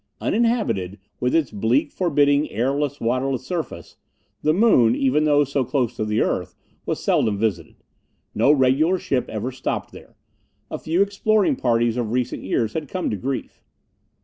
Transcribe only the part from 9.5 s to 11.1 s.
stopped there. A few